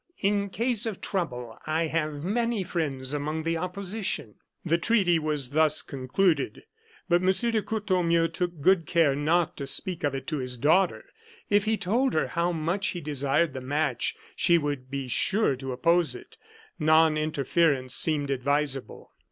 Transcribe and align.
"In 0.23 0.49
case 0.49 0.87
of 0.87 0.99
trouble, 0.99 1.59
I 1.67 1.85
have 1.85 2.23
many 2.23 2.63
friends 2.63 3.13
among 3.13 3.43
the 3.43 3.57
opposition." 3.57 4.33
The 4.65 4.79
treaty 4.79 5.19
was 5.19 5.51
thus 5.51 5.83
concluded; 5.83 6.63
but 7.07 7.21
M. 7.21 7.29
de 7.29 7.61
Courtornieu 7.61 8.27
took 8.27 8.59
good 8.61 8.87
care 8.87 9.15
not 9.15 9.55
to 9.57 9.67
speak 9.67 10.03
of 10.03 10.15
it 10.15 10.25
to 10.25 10.39
his 10.39 10.57
daughter. 10.57 11.05
If 11.51 11.65
he 11.65 11.77
told 11.77 12.15
her 12.15 12.29
how 12.29 12.51
much 12.51 12.87
he 12.87 12.99
desired 12.99 13.53
the 13.53 13.61
match, 13.61 14.15
she 14.35 14.57
would 14.57 14.89
be 14.89 15.07
sure 15.07 15.55
to 15.57 15.71
oppose 15.71 16.15
it. 16.15 16.35
Non 16.79 17.15
interference 17.15 17.93
seemed 17.93 18.31
advisable. 18.31 19.11